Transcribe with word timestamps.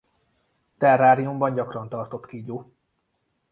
Terráriumban 0.77 1.53
gyakran 1.53 1.89
tartott 1.89 2.25
kígyó. 2.25 2.71